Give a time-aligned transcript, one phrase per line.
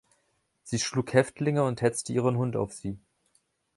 [0.63, 2.97] Sie schlug Häftlinge und hetzte ihren Hund auf sie.